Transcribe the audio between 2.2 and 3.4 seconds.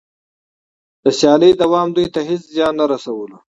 هېڅ زیان نه رسولو